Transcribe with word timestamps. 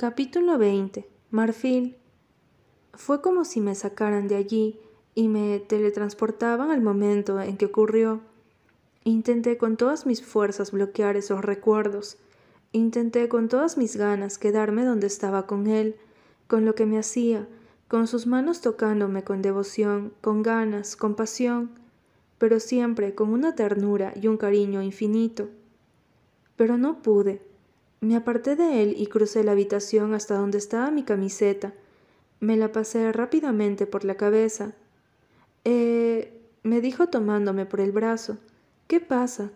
Capítulo 0.00 0.56
20. 0.56 1.06
Marfil. 1.30 1.98
Fue 2.94 3.20
como 3.20 3.44
si 3.44 3.60
me 3.60 3.74
sacaran 3.74 4.28
de 4.28 4.36
allí 4.36 4.80
y 5.14 5.28
me 5.28 5.58
teletransportaban 5.60 6.70
al 6.70 6.80
momento 6.80 7.38
en 7.38 7.58
que 7.58 7.66
ocurrió. 7.66 8.22
Intenté 9.04 9.58
con 9.58 9.76
todas 9.76 10.06
mis 10.06 10.24
fuerzas 10.24 10.70
bloquear 10.72 11.18
esos 11.18 11.44
recuerdos. 11.44 12.16
Intenté 12.72 13.28
con 13.28 13.48
todas 13.48 13.76
mis 13.76 13.96
ganas 13.96 14.38
quedarme 14.38 14.86
donde 14.86 15.06
estaba 15.06 15.46
con 15.46 15.66
él, 15.66 15.96
con 16.46 16.64
lo 16.64 16.74
que 16.74 16.86
me 16.86 16.98
hacía, 16.98 17.46
con 17.86 18.06
sus 18.06 18.26
manos 18.26 18.62
tocándome 18.62 19.22
con 19.22 19.42
devoción, 19.42 20.14
con 20.22 20.42
ganas, 20.42 20.96
con 20.96 21.14
pasión, 21.14 21.72
pero 22.38 22.58
siempre 22.58 23.14
con 23.14 23.34
una 23.34 23.54
ternura 23.54 24.14
y 24.16 24.28
un 24.28 24.38
cariño 24.38 24.80
infinito. 24.80 25.50
Pero 26.56 26.78
no 26.78 27.02
pude 27.02 27.49
me 28.00 28.16
aparté 28.16 28.56
de 28.56 28.82
él 28.82 28.94
y 28.96 29.06
crucé 29.08 29.44
la 29.44 29.52
habitación 29.52 30.14
hasta 30.14 30.34
donde 30.36 30.56
estaba 30.56 30.90
mi 30.90 31.02
camiseta. 31.02 31.74
Me 32.40 32.56
la 32.56 32.72
pasé 32.72 33.12
rápidamente 33.12 33.86
por 33.86 34.06
la 34.06 34.14
cabeza. 34.14 34.72
Eh, 35.64 36.32
me 36.62 36.80
dijo 36.80 37.08
tomándome 37.08 37.66
por 37.66 37.80
el 37.80 37.92
brazo. 37.92 38.38
¿Qué 38.86 39.00
pasa? 39.00 39.50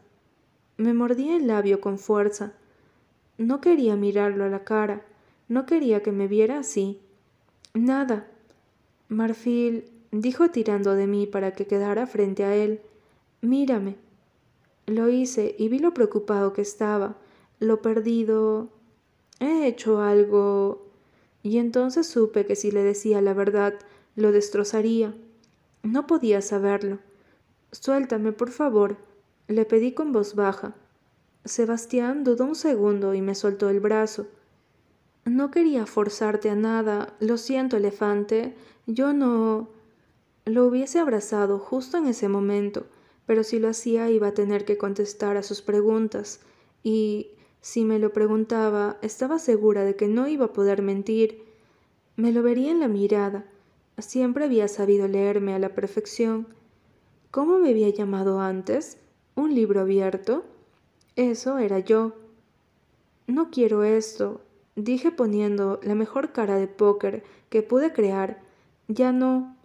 Me 0.77 0.93
mordí 0.93 1.31
el 1.31 1.47
labio 1.47 1.81
con 1.81 1.99
fuerza. 1.99 2.53
No 3.39 3.63
quería 3.63 3.97
mirarlo 3.97 4.45
a 4.45 4.51
la 4.51 4.63
cara. 4.65 5.03
No 5.49 5.65
quería 5.65 6.03
que 6.03 6.13
me 6.13 6.29
viera 6.29 6.59
así. 6.59 7.01
Nada. 7.73 8.27
Marfil 9.09 9.91
dijo 10.11 10.51
tirando 10.51 10.95
de 10.95 11.07
mí 11.07 11.27
para 11.27 11.53
que 11.53 11.67
quedara 11.67 12.07
frente 12.07 12.45
a 12.45 12.55
él. 12.55 12.83
Mírame. 13.41 13.97
Lo 14.87 15.09
hice 15.09 15.55
y 15.59 15.69
vi 15.69 15.79
lo 15.79 15.95
preocupado 15.95 16.53
que 16.53 16.61
estaba 16.61 17.17
lo 17.61 17.83
perdido, 17.83 18.69
he 19.41 19.67
hecho 19.67 20.01
algo. 20.01 20.87
Y 21.43 21.59
entonces 21.59 22.07
supe 22.07 22.47
que 22.47 22.57
si 22.57 22.71
le 22.71 22.83
decía 22.83 23.21
la 23.21 23.35
verdad, 23.35 23.75
lo 24.17 24.33
destrozaría. 24.33 25.15
No 25.83 26.07
podía 26.07 26.41
saberlo. 26.41 26.99
Suéltame, 27.73 28.33
por 28.33 28.51
favor, 28.51 28.97
le 29.49 29.65
pedí 29.65 29.93
con 29.93 30.13
voz 30.13 30.35
baja. 30.35 30.75
Sebastián 31.45 32.25
dudó 32.25 32.45
un 32.45 32.55
segundo 32.55 33.15
y 33.15 33.21
me 33.21 33.35
soltó 33.35 33.69
el 33.69 33.81
brazo. 33.81 34.27
No 35.25 35.51
quería 35.51 35.87
forzarte 35.87 36.51
a 36.51 36.55
nada. 36.55 37.15
Lo 37.21 37.37
siento, 37.37 37.77
elefante. 37.77 38.55
Yo 38.87 39.13
no. 39.13 39.69
Lo 40.47 40.67
hubiese 40.67 40.99
abrazado 40.99 41.59
justo 41.59 41.97
en 41.97 42.07
ese 42.07 42.29
momento, 42.29 42.87
pero 43.27 43.45
si 43.45 43.59
lo 43.59 43.69
hacía 43.69 44.11
iba 44.11 44.29
a 44.29 44.35
tener 44.35 44.67
que 44.67 44.77
contestar 44.77 45.39
a 45.39 45.43
sus 45.43 45.63
preguntas, 45.63 46.41
y 46.83 47.31
si 47.65 47.87
me 47.87 47.99
lo 47.99 48.13
preguntaba, 48.13 48.99
estaba 49.01 49.39
segura 49.39 49.85
de 49.85 49.97
que 49.97 50.07
no 50.07 50.29
iba 50.29 50.45
a 50.45 50.53
poder 50.53 50.83
mentir. 50.83 51.43
Me 52.15 52.31
lo 52.31 52.43
vería 52.43 52.71
en 52.71 52.79
la 52.79 52.89
mirada. 52.89 53.47
Siempre 53.97 54.45
había 54.45 54.69
sabido 54.69 55.09
leerme 55.09 55.55
a 55.55 55.59
la 55.59 55.71
perfección. 55.71 56.47
¿Cómo 57.31 57.59
me 57.59 57.71
había 57.71 57.89
llamado 57.89 58.43
antes? 58.43 58.99
¿Un 59.35 59.55
libro 59.55 59.81
abierto? 59.81 60.45
Eso 61.17 61.57
era 61.57 61.79
yo. 61.79 62.13
No 63.27 63.51
quiero 63.51 63.83
esto, 63.83 64.43
dije 64.77 65.11
poniendo 65.11 65.81
la 65.83 65.95
mejor 65.95 66.33
cara 66.33 66.59
de 66.59 66.69
póker 66.69 67.25
que 67.49 67.63
pude 67.63 67.95
crear. 67.95 68.43
Ya 68.89 69.11
no. 69.11 69.57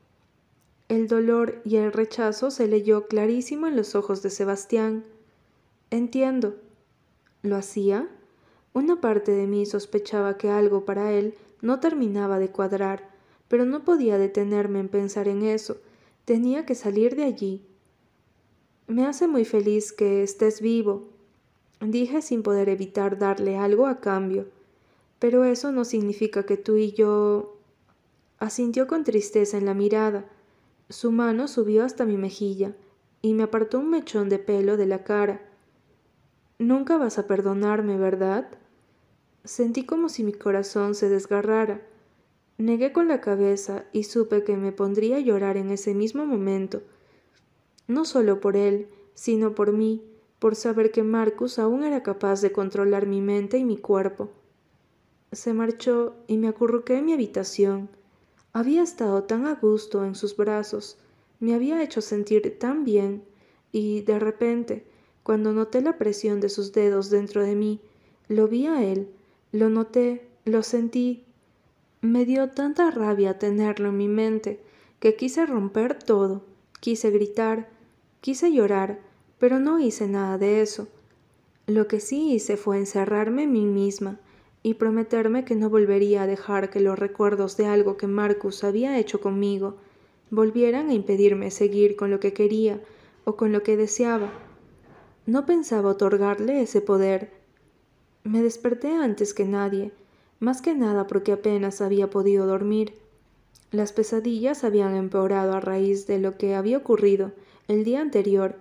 El 0.88 1.09
dolor 1.09 1.61
y 1.66 1.75
el 1.75 1.92
rechazo 1.92 2.50
se 2.50 2.66
leyó 2.66 3.08
clarísimo 3.08 3.67
en 3.67 3.75
los 3.75 3.94
ojos 3.94 4.23
de 4.23 4.30
Sebastián. 4.30 5.03
Entiendo, 5.92 6.55
¿Lo 7.42 7.56
hacía? 7.56 8.09
Una 8.73 9.00
parte 9.00 9.32
de 9.32 9.48
mí 9.48 9.66
sospechaba 9.66 10.38
que 10.38 10.50
algo 10.50 10.86
para 10.86 11.12
él 11.14 11.36
no 11.62 11.80
terminaba 11.80 12.38
de 12.40 12.50
cuadrar, 12.50 13.09
pero 13.48 13.66
no 13.66 13.84
podía 13.84 14.18
detenerme 14.18 14.80
en 14.80 14.90
pensar 14.90 15.28
en 15.28 15.44
eso. 15.44 15.78
Tenía 16.26 16.66
que 16.66 16.76
salir 16.76 17.16
de 17.16 17.23
allí. 17.23 17.66
Me 18.88 19.05
hace 19.05 19.28
muy 19.28 19.45
feliz 19.45 19.94
que 19.94 20.23
estés 20.23 20.61
vivo, 20.61 21.10
dije 21.80 22.22
sin 22.22 22.44
poder 22.44 22.70
evitar 22.70 23.17
darle 23.17 23.58
algo 23.58 23.88
a 23.88 23.99
cambio. 23.99 24.48
Pero 25.20 25.44
eso 25.44 25.72
no 25.72 25.86
significa 25.86 26.44
que 26.44 26.58
tú 26.58 26.78
y 26.78 26.92
yo. 26.94 27.58
asintió 28.38 28.88
con 28.88 29.04
tristeza 29.04 29.58
en 29.58 29.66
la 29.66 29.73
mirada. 29.73 30.26
Su 30.89 31.11
mano 31.11 31.48
subió 31.48 31.83
hasta 31.83 32.05
mi 32.05 32.17
mejilla 32.17 32.73
y 33.22 33.33
me 33.33 33.44
apartó 33.44 33.80
un 33.80 33.89
mechón 33.89 34.30
de 34.30 34.39
pelo 34.39 34.78
de 34.78 34.86
la 34.86 35.04
cara. 35.04 35.48
Nunca 36.59 36.97
vas 36.97 37.17
a 37.17 37.25
perdonarme, 37.25 37.97
¿verdad? 37.97 38.49
Sentí 39.45 39.86
como 39.86 40.09
si 40.09 40.25
mi 40.25 40.33
corazón 40.33 40.93
se 40.93 41.08
desgarrara. 41.08 41.81
Negué 42.58 42.92
con 42.92 43.08
la 43.08 43.21
cabeza 43.21 43.86
y 43.93 44.03
supe 44.03 44.43
que 44.43 44.58
me 44.58 44.73
pondría 44.73 45.15
a 45.15 45.21
llorar 45.21 45.55
en 45.55 45.71
ese 45.71 45.93
mismo 45.93 46.25
momento. 46.25 46.81
No 47.87 48.03
solo 48.03 48.42
por 48.42 48.58
él, 48.58 48.89
sino 49.14 49.55
por 49.55 49.71
mí, 49.71 50.03
por 50.39 50.55
saber 50.55 50.92
que 50.92 51.02
Marcus 51.02 51.59
aún 51.59 51.86
era 51.86 52.03
capaz 52.03 52.42
de 52.42 52.52
controlar 52.52 53.08
mi 53.08 53.21
mente 53.21 53.58
y 53.58 53.64
mi 53.64 53.77
cuerpo. 53.77 54.30
Se 55.31 55.53
marchó 55.53 56.17
y 56.27 56.37
me 56.37 56.49
acurruqué 56.49 56.98
en 56.98 57.05
mi 57.05 57.14
habitación. 57.14 57.87
Había 58.52 58.83
estado 58.83 59.23
tan 59.23 59.45
a 59.45 59.55
gusto 59.55 60.03
en 60.03 60.14
sus 60.14 60.36
brazos, 60.36 60.98
me 61.39 61.53
había 61.53 61.81
hecho 61.81 62.02
sentir 62.02 62.59
tan 62.59 62.83
bien, 62.83 63.23
y 63.71 64.02
de 64.02 64.19
repente 64.19 64.86
cuando 65.30 65.54
noté 65.54 65.82
la 65.82 66.00
presión 66.00 66.40
de 66.40 66.50
sus 66.50 66.73
dedos 66.73 67.12
dentro 67.12 67.44
de 67.44 67.54
mí, 67.54 67.80
lo 68.30 68.48
vi 68.48 68.66
a 68.66 68.84
él, 68.84 69.10
lo 69.52 69.70
noté, 69.70 70.28
lo 70.44 70.64
sentí. 70.64 71.23
Me 72.02 72.26
dio 72.26 72.50
tanta 72.50 72.90
rabia 72.90 73.38
tenerlo 73.38 73.90
en 73.90 73.98
mi 73.98 74.08
mente 74.08 74.60
que 75.00 75.16
quise 75.16 75.45
romper 75.45 75.94
todo, 75.94 76.42
quise 76.80 77.12
gritar, 77.12 77.70
quise 78.22 78.52
llorar, 78.52 79.02
pero 79.38 79.60
no 79.60 79.80
hice 79.80 80.08
nada 80.08 80.40
de 80.40 80.62
eso. 80.62 80.88
Lo 81.67 81.88
que 81.88 82.00
sí 82.00 82.34
hice 82.34 82.58
fue 82.58 82.80
encerrarme 82.80 83.44
en 83.44 83.52
mí 83.52 83.66
misma 83.66 84.20
y 84.64 84.73
prometerme 84.73 85.46
que 85.46 85.54
no 85.54 85.70
volvería 85.70 86.23
a 86.23 86.28
dejar 86.28 86.72
que 86.72 86.80
los 86.80 86.98
recuerdos 86.98 87.56
de 87.56 87.67
algo 87.67 87.98
que 87.98 88.08
Marcus 88.08 88.64
había 88.64 88.98
hecho 88.98 89.22
conmigo 89.22 89.76
volvieran 90.32 90.90
a 90.90 90.96
impedirme 90.96 91.52
seguir 91.52 91.96
con 91.96 92.10
lo 92.10 92.20
que 92.20 92.34
quería 92.34 92.82
o 93.26 93.36
con 93.36 93.52
lo 93.52 93.61
que 93.61 93.78
deseaba. 93.78 94.48
No 95.30 95.45
pensaba 95.45 95.92
otorgarle 95.92 96.64
ese 96.64 96.82
poder. 96.82 97.30
Me 98.23 98.42
desperté 98.42 98.95
antes 98.95 99.36
que 99.36 99.45
nadie, 99.45 99.92
más 100.40 100.64
que 100.64 100.73
nada 100.73 101.06
porque 101.06 101.32
apenas 101.32 101.82
había 101.82 102.10
podido 102.10 102.48
dormir. 102.48 102.95
Las 103.70 103.94
pesadillas 103.94 104.64
habían 104.64 104.95
empeorado 104.95 105.54
a 105.54 105.60
raíz 105.60 106.08
de 106.08 106.17
lo 106.17 106.36
que 106.36 106.56
había 106.56 106.80
ocurrido 106.80 107.32
el 107.67 107.84
día 107.84 108.02
anterior 108.02 108.56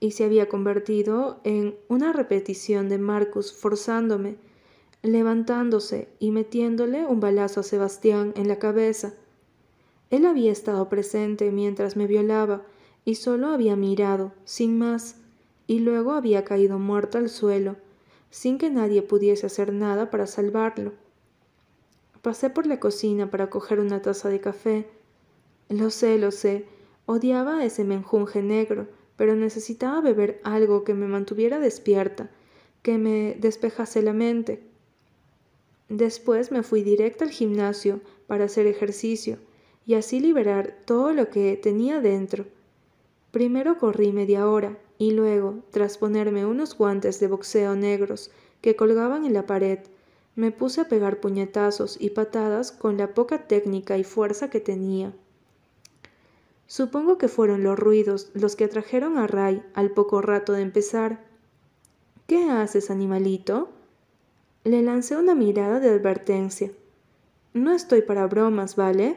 y 0.00 0.12
se 0.12 0.24
había 0.24 0.48
convertido 0.48 1.38
en 1.44 1.76
una 1.86 2.14
repetición 2.14 2.88
de 2.88 2.96
Marcus 2.96 3.52
forzándome, 3.52 4.36
levantándose 5.02 6.08
y 6.18 6.30
metiéndole 6.30 7.04
un 7.04 7.20
balazo 7.20 7.60
a 7.60 7.62
Sebastián 7.62 8.32
en 8.36 8.48
la 8.48 8.58
cabeza. 8.58 9.12
Él 10.08 10.24
había 10.24 10.50
estado 10.50 10.88
presente 10.88 11.52
mientras 11.52 11.94
me 11.94 12.06
violaba 12.06 12.62
y 13.04 13.16
solo 13.16 13.48
había 13.48 13.76
mirado, 13.76 14.32
sin 14.46 14.78
más, 14.78 15.16
y 15.66 15.80
luego 15.80 16.12
había 16.12 16.44
caído 16.44 16.78
muerto 16.78 17.18
al 17.18 17.28
suelo, 17.28 17.76
sin 18.30 18.58
que 18.58 18.70
nadie 18.70 19.02
pudiese 19.02 19.46
hacer 19.46 19.72
nada 19.72 20.10
para 20.10 20.26
salvarlo. 20.26 20.92
Pasé 22.22 22.50
por 22.50 22.66
la 22.66 22.80
cocina 22.80 23.30
para 23.30 23.50
coger 23.50 23.80
una 23.80 24.02
taza 24.02 24.28
de 24.28 24.40
café. 24.40 24.88
Lo 25.68 25.90
sé, 25.90 26.18
lo 26.18 26.30
sé, 26.30 26.66
odiaba 27.06 27.64
ese 27.64 27.84
menjunje 27.84 28.42
negro, 28.42 28.88
pero 29.16 29.34
necesitaba 29.34 30.00
beber 30.00 30.40
algo 30.44 30.84
que 30.84 30.94
me 30.94 31.06
mantuviera 31.06 31.58
despierta, 31.58 32.30
que 32.82 32.98
me 32.98 33.36
despejase 33.40 34.02
la 34.02 34.12
mente. 34.12 34.62
Después 35.88 36.50
me 36.50 36.62
fui 36.62 36.82
directo 36.82 37.24
al 37.24 37.30
gimnasio 37.30 38.00
para 38.26 38.44
hacer 38.44 38.66
ejercicio 38.66 39.38
y 39.86 39.94
así 39.94 40.18
liberar 40.20 40.76
todo 40.84 41.12
lo 41.12 41.30
que 41.30 41.56
tenía 41.56 42.00
dentro. 42.00 42.44
Primero 43.30 43.78
corrí 43.78 44.12
media 44.12 44.48
hora 44.48 44.76
y 44.98 45.10
luego, 45.10 45.62
tras 45.70 45.98
ponerme 45.98 46.46
unos 46.46 46.76
guantes 46.76 47.20
de 47.20 47.28
boxeo 47.28 47.76
negros 47.76 48.30
que 48.60 48.76
colgaban 48.76 49.24
en 49.24 49.34
la 49.34 49.46
pared, 49.46 49.80
me 50.34 50.50
puse 50.50 50.80
a 50.80 50.88
pegar 50.88 51.20
puñetazos 51.20 51.96
y 52.00 52.10
patadas 52.10 52.72
con 52.72 52.96
la 52.96 53.14
poca 53.14 53.46
técnica 53.46 53.98
y 53.98 54.04
fuerza 54.04 54.50
que 54.50 54.60
tenía. 54.60 55.12
Supongo 56.66 57.16
que 57.16 57.28
fueron 57.28 57.62
los 57.62 57.78
ruidos 57.78 58.30
los 58.34 58.56
que 58.56 58.64
atrajeron 58.64 59.18
a 59.18 59.26
Ray 59.26 59.62
al 59.74 59.90
poco 59.90 60.20
rato 60.20 60.52
de 60.52 60.62
empezar. 60.62 61.24
¿Qué 62.26 62.50
haces, 62.50 62.90
animalito? 62.90 63.70
Le 64.64 64.82
lancé 64.82 65.16
una 65.16 65.34
mirada 65.34 65.78
de 65.78 65.90
advertencia. 65.90 66.72
No 67.54 67.72
estoy 67.72 68.02
para 68.02 68.26
bromas, 68.26 68.76
¿vale? 68.76 69.16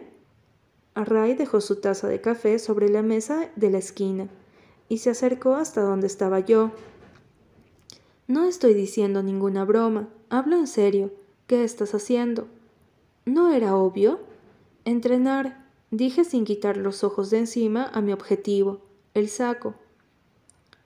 Ray 0.94 1.34
dejó 1.34 1.60
su 1.60 1.78
taza 1.78 2.08
de 2.08 2.22
café 2.22 2.60
sobre 2.60 2.90
la 2.90 3.02
mesa 3.02 3.50
de 3.56 3.70
la 3.72 3.78
esquina 3.80 4.30
y 4.90 4.98
se 4.98 5.12
acercó 5.12 5.56
hasta 5.56 5.82
donde 5.82 6.08
estaba 6.08 6.40
yo. 6.40 6.72
No 8.28 8.46
estoy 8.46 8.74
diciendo 8.74 9.24
ninguna 9.24 9.64
broma, 9.64 10.10
hablo 10.30 10.58
en 10.58 10.68
serio. 10.68 11.14
¿Qué 11.48 11.64
estás 11.64 11.96
haciendo? 11.96 12.48
¿No 13.26 13.52
era 13.52 13.76
obvio? 13.76 14.20
Entrenar, 14.86 15.66
dije 15.92 16.24
sin 16.24 16.46
quitar 16.46 16.78
los 16.78 17.04
ojos 17.04 17.30
de 17.30 17.40
encima 17.40 17.90
a 17.94 18.02
mi 18.02 18.12
objetivo, 18.12 18.82
el 19.14 19.30
saco. 19.30 19.76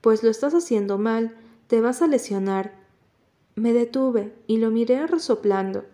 Pues 0.00 0.22
lo 0.22 0.30
estás 0.30 0.54
haciendo 0.54 0.98
mal, 0.98 1.36
te 1.66 1.80
vas 1.80 2.02
a 2.02 2.06
lesionar. 2.06 2.72
Me 3.56 3.72
detuve 3.72 4.34
y 4.46 4.58
lo 4.58 4.70
miré 4.70 5.06
resoplando. 5.06 5.84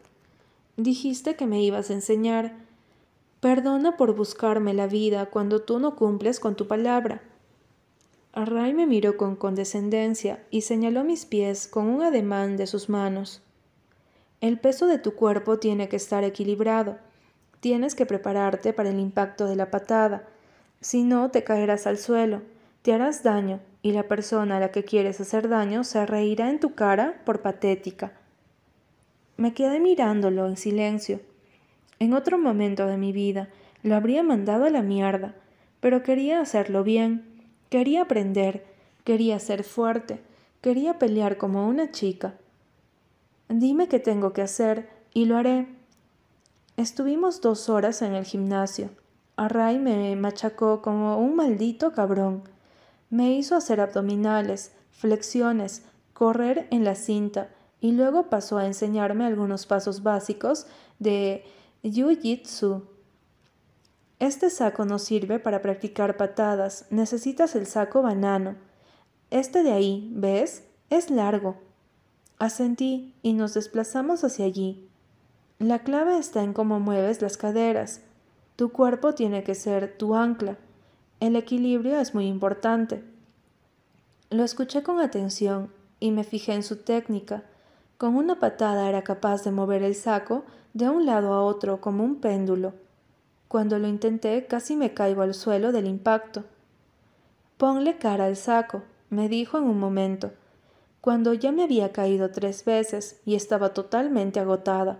Dijiste 0.77 1.37
que 1.37 1.47
me 1.47 1.63
ibas 1.63 1.91
a 1.91 1.95
enseñar. 1.95 2.57
Perdona 3.41 3.97
por 3.97 4.15
buscarme 4.15 4.75
la 4.75 4.87
vida 4.87 5.27
cuando 5.27 5.63
tú 5.63 5.79
no 5.79 5.95
cumples 5.95 6.41
con 6.41 6.57
tu 6.57 6.67
palabra. 6.67 7.23
Array 8.33 8.75
me 8.75 8.87
miró 8.87 9.17
con 9.17 9.35
condescendencia 9.35 10.45
y 10.51 10.61
señaló 10.61 11.03
mis 11.03 11.27
pies 11.27 11.67
con 11.67 11.89
un 11.89 12.03
ademán 12.03 12.57
de 12.57 12.69
sus 12.69 12.89
manos. 12.89 13.43
El 14.41 14.59
peso 14.59 14.87
de 14.87 14.99
tu 14.99 15.15
cuerpo 15.15 15.59
tiene 15.59 15.89
que 15.89 15.97
estar 15.97 16.23
equilibrado. 16.23 16.99
Tienes 17.59 17.97
que 17.97 18.07
prepararte 18.07 18.73
para 18.73 18.91
el 18.91 19.01
impacto 19.01 19.47
de 19.47 19.57
la 19.57 19.71
patada. 19.71 20.29
Si 20.81 21.03
no, 21.03 21.31
te 21.31 21.43
caerás 21.43 21.89
al 21.89 21.99
suelo, 21.99 22.43
te 22.83 22.93
harás 22.93 23.25
daño 23.25 23.61
y 23.83 23.93
la 23.93 24.05
persona 24.05 24.59
a 24.59 24.61
la 24.61 24.71
que 24.71 24.85
quieres 24.85 25.21
hacer 25.21 25.49
daño 25.49 25.83
se 25.83 26.07
reirá 26.07 26.51
en 26.51 26.61
tu 26.61 26.75
cara 26.75 27.21
por 27.27 27.43
patética. 27.43 28.13
Me 29.37 29.55
quedé 29.55 29.81
mirándolo 29.81 30.47
en 30.47 30.57
silencio. 30.57 31.21
En 31.99 32.15
otro 32.15 32.39
momento 32.39 32.87
de 32.87 32.97
mi 32.97 33.13
vida 33.13 33.49
lo 33.83 33.97
habría 33.97 34.23
mandado 34.23 34.67
a 34.67 34.71
la 34.71 34.83
mierda, 34.83 35.35
pero 35.81 36.03
quería 36.03 36.41
hacerlo 36.41 36.85
bien 36.85 37.30
Quería 37.71 38.03
aprender, 38.03 38.67
quería 39.05 39.39
ser 39.39 39.63
fuerte, 39.63 40.21
quería 40.61 40.99
pelear 40.99 41.39
como 41.39 41.69
una 41.69 41.93
chica. 41.93 42.35
Dime 43.49 43.87
qué 43.87 44.01
tengo 44.01 44.33
que 44.33 44.43
hacer 44.43 44.91
y 45.15 45.27
lo 45.27 45.37
haré. 45.37 45.69
Estuvimos 46.77 47.41
dos 47.41 47.69
horas 47.69 48.03
en 48.03 48.15
el 48.15 48.25
gimnasio. 48.25 48.91
Array 49.37 49.79
me 49.79 50.17
machacó 50.17 50.83
como 50.83 51.19
un 51.19 51.37
maldito 51.37 51.93
cabrón. 51.93 52.43
Me 53.09 53.33
hizo 53.35 53.55
hacer 53.55 53.81
abdominales, 53.81 54.73
flexiones, 54.91 55.85
correr 56.13 56.67
en 56.73 56.85
la 56.85 56.97
cinta 56.97 57.51
y 57.81 57.93
luego 57.93 58.25
pasó 58.31 58.59
a 58.59 58.67
enseñarme 58.67 59.27
algunos 59.27 59.67
pasos 59.67 60.03
básicos 60.03 60.67
de 60.99 61.45
Jiu-Jitsu. 61.85 62.83
Este 64.21 64.51
saco 64.51 64.85
no 64.85 64.99
sirve 64.99 65.39
para 65.39 65.63
practicar 65.63 66.19
patadas, 66.19 66.85
necesitas 66.91 67.57
el 67.57 67.67
saco 67.67 68.03
banano. 68.03 68.55
Este 69.31 69.63
de 69.63 69.73
ahí, 69.73 70.11
¿ves? 70.13 70.63
Es 70.91 71.11
largo. 71.11 71.57
Asentí 72.39 73.15
y 73.23 73.33
nos 73.33 73.55
desplazamos 73.55 74.23
hacia 74.23 74.45
allí. 74.45 74.87
La 75.59 75.79
clave 75.79 76.19
está 76.19 76.43
en 76.43 76.53
cómo 76.53 76.81
mueves 76.81 77.23
las 77.23 77.39
caderas. 77.39 78.03
Tu 78.57 78.71
cuerpo 78.71 79.15
tiene 79.15 79.43
que 79.43 79.55
ser 79.55 79.97
tu 79.97 80.15
ancla. 80.15 80.59
El 81.21 81.35
equilibrio 81.35 81.99
es 81.99 82.15
muy 82.15 82.27
importante. 82.27 83.03
Lo 84.29 84.45
escuché 84.45 84.83
con 84.83 85.01
atención 85.01 85.73
y 85.99 86.11
me 86.11 86.25
fijé 86.25 86.53
en 86.53 86.63
su 86.63 86.77
técnica. 86.77 87.45
Con 87.97 88.17
una 88.17 88.39
patada 88.39 88.87
era 88.87 89.03
capaz 89.03 89.45
de 89.45 89.51
mover 89.51 89.83
el 89.83 89.95
saco 89.95 90.45
de 90.75 90.91
un 90.91 91.07
lado 91.07 91.33
a 91.33 91.43
otro 91.43 91.81
como 91.81 92.05
un 92.05 92.17
péndulo. 92.17 92.75
Cuando 93.51 93.81
lo 93.81 93.89
intenté 93.89 94.47
casi 94.47 94.77
me 94.77 94.95
caigo 94.95 95.23
al 95.23 95.35
suelo 95.35 95.73
del 95.73 95.89
impacto. 95.89 96.45
Ponle 97.57 97.99
cara 97.99 98.27
al 98.27 98.37
saco, 98.37 98.85
me 99.09 99.29
dijo 99.29 99.59
en 99.59 99.65
un 99.65 99.81
momento, 99.81 100.31
cuando 101.01 101.35
ya 101.35 101.51
me 101.51 101.65
había 101.65 101.91
caído 101.91 102.31
tres 102.31 102.65
veces 102.65 103.21
y 103.27 103.35
estaba 103.35 103.75
totalmente 103.75 104.39
agotada. 104.39 104.99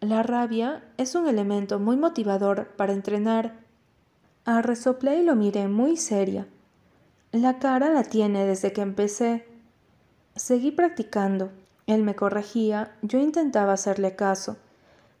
La 0.00 0.22
rabia 0.22 0.84
es 0.96 1.14
un 1.14 1.28
elemento 1.28 1.78
muy 1.78 1.98
motivador 1.98 2.68
para 2.78 2.94
entrenar. 2.94 3.52
A 4.46 4.62
resoplé 4.62 5.18
y 5.18 5.22
lo 5.22 5.36
miré 5.36 5.68
muy 5.68 5.98
seria. 5.98 6.46
La 7.30 7.58
cara 7.58 7.90
la 7.90 8.04
tiene 8.04 8.46
desde 8.46 8.72
que 8.72 8.80
empecé. 8.80 9.46
Seguí 10.34 10.70
practicando. 10.70 11.50
Él 11.86 12.04
me 12.04 12.16
corregía, 12.16 12.96
yo 13.02 13.18
intentaba 13.18 13.74
hacerle 13.74 14.16
caso. 14.16 14.56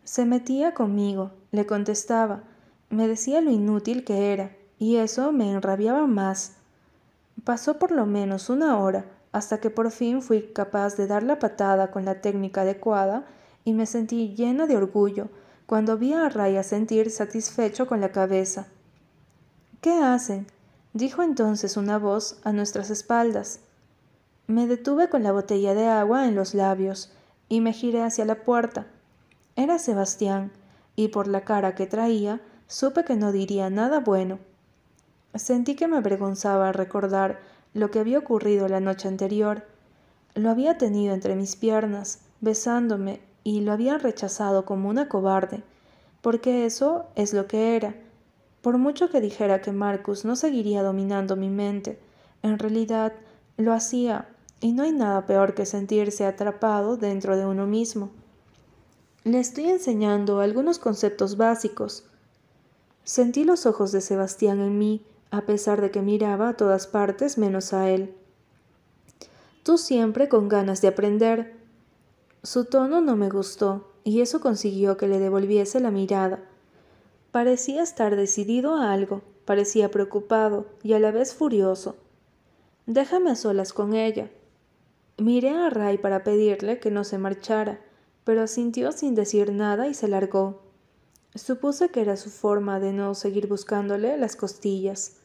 Se 0.04 0.24
metía 0.24 0.72
conmigo, 0.72 1.32
le 1.56 1.66
contestaba, 1.66 2.44
me 2.88 3.08
decía 3.08 3.40
lo 3.40 3.50
inútil 3.50 4.04
que 4.04 4.32
era, 4.32 4.52
y 4.78 4.96
eso 4.96 5.32
me 5.32 5.50
enrabiaba 5.50 6.06
más. 6.06 6.52
Pasó 7.42 7.78
por 7.78 7.90
lo 7.90 8.06
menos 8.06 8.48
una 8.48 8.78
hora 8.78 9.06
hasta 9.32 9.58
que 9.58 9.70
por 9.70 9.90
fin 9.90 10.22
fui 10.22 10.52
capaz 10.52 10.96
de 10.96 11.06
dar 11.06 11.22
la 11.22 11.38
patada 11.38 11.90
con 11.90 12.04
la 12.04 12.20
técnica 12.20 12.62
adecuada 12.62 13.26
y 13.64 13.74
me 13.74 13.84
sentí 13.84 14.34
llena 14.34 14.66
de 14.66 14.76
orgullo 14.76 15.28
cuando 15.66 15.98
vi 15.98 16.12
a 16.14 16.28
Raya 16.28 16.62
sentir 16.62 17.10
satisfecho 17.10 17.86
con 17.86 18.00
la 18.00 18.12
cabeza. 18.12 18.68
¿Qué 19.80 19.92
hacen? 19.92 20.46
dijo 20.94 21.22
entonces 21.22 21.76
una 21.76 21.98
voz 21.98 22.38
a 22.44 22.52
nuestras 22.52 22.88
espaldas. 22.90 23.60
Me 24.46 24.66
detuve 24.66 25.08
con 25.08 25.22
la 25.22 25.32
botella 25.32 25.74
de 25.74 25.86
agua 25.86 26.26
en 26.26 26.34
los 26.34 26.54
labios 26.54 27.12
y 27.48 27.60
me 27.60 27.72
giré 27.72 28.02
hacia 28.02 28.24
la 28.24 28.36
puerta. 28.36 28.86
Era 29.56 29.78
Sebastián, 29.78 30.52
y 30.96 31.08
por 31.08 31.28
la 31.28 31.42
cara 31.42 31.74
que 31.74 31.86
traía, 31.86 32.40
supe 32.66 33.04
que 33.04 33.14
no 33.16 33.30
diría 33.30 33.70
nada 33.70 34.00
bueno. 34.00 34.38
Sentí 35.34 35.76
que 35.76 35.86
me 35.86 35.98
avergonzaba 35.98 36.72
recordar 36.72 37.38
lo 37.74 37.90
que 37.90 38.00
había 38.00 38.18
ocurrido 38.18 38.68
la 38.68 38.80
noche 38.80 39.06
anterior. 39.06 39.64
Lo 40.34 40.50
había 40.50 40.78
tenido 40.78 41.14
entre 41.14 41.36
mis 41.36 41.56
piernas, 41.56 42.20
besándome, 42.40 43.20
y 43.44 43.60
lo 43.60 43.72
había 43.72 43.98
rechazado 43.98 44.64
como 44.64 44.88
una 44.88 45.08
cobarde, 45.08 45.62
porque 46.20 46.66
eso 46.66 47.04
es 47.14 47.32
lo 47.32 47.46
que 47.46 47.76
era. 47.76 47.94
Por 48.60 48.78
mucho 48.78 49.10
que 49.10 49.20
dijera 49.20 49.60
que 49.60 49.70
Marcus 49.70 50.24
no 50.24 50.34
seguiría 50.34 50.82
dominando 50.82 51.36
mi 51.36 51.50
mente, 51.50 52.00
en 52.42 52.58
realidad 52.58 53.12
lo 53.56 53.72
hacía, 53.72 54.28
y 54.60 54.72
no 54.72 54.82
hay 54.82 54.92
nada 54.92 55.26
peor 55.26 55.54
que 55.54 55.66
sentirse 55.66 56.24
atrapado 56.24 56.96
dentro 56.96 57.36
de 57.36 57.46
uno 57.46 57.66
mismo. 57.66 58.10
Le 59.26 59.40
estoy 59.40 59.70
enseñando 59.70 60.38
algunos 60.38 60.78
conceptos 60.78 61.36
básicos. 61.36 62.04
Sentí 63.02 63.42
los 63.42 63.66
ojos 63.66 63.90
de 63.90 64.00
Sebastián 64.00 64.60
en 64.60 64.78
mí, 64.78 65.04
a 65.32 65.40
pesar 65.40 65.80
de 65.80 65.90
que 65.90 66.00
miraba 66.00 66.50
a 66.50 66.56
todas 66.56 66.86
partes 66.86 67.36
menos 67.36 67.72
a 67.72 67.90
él. 67.90 68.14
Tú 69.64 69.78
siempre 69.78 70.28
con 70.28 70.48
ganas 70.48 70.80
de 70.80 70.86
aprender. 70.86 71.56
Su 72.44 72.66
tono 72.66 73.00
no 73.00 73.16
me 73.16 73.28
gustó, 73.28 73.90
y 74.04 74.20
eso 74.20 74.40
consiguió 74.40 74.96
que 74.96 75.08
le 75.08 75.18
devolviese 75.18 75.80
la 75.80 75.90
mirada. 75.90 76.44
Parecía 77.32 77.82
estar 77.82 78.14
decidido 78.14 78.76
a 78.76 78.92
algo, 78.92 79.22
parecía 79.44 79.90
preocupado 79.90 80.66
y 80.84 80.92
a 80.92 81.00
la 81.00 81.10
vez 81.10 81.34
furioso. 81.34 81.96
Déjame 82.86 83.32
a 83.32 83.34
solas 83.34 83.72
con 83.72 83.92
ella. 83.92 84.30
Miré 85.18 85.50
a 85.50 85.68
Ray 85.68 85.98
para 85.98 86.22
pedirle 86.22 86.78
que 86.78 86.92
no 86.92 87.02
se 87.02 87.18
marchara, 87.18 87.80
pero 88.26 88.42
asintió 88.42 88.90
sin 88.90 89.14
decir 89.14 89.52
nada 89.52 89.86
y 89.86 89.94
se 89.94 90.08
largó. 90.08 90.60
Supuse 91.36 91.90
que 91.90 92.00
era 92.00 92.16
su 92.16 92.28
forma 92.28 92.80
de 92.80 92.92
no 92.92 93.14
seguir 93.14 93.46
buscándole 93.46 94.18
las 94.18 94.34
costillas. 94.34 95.18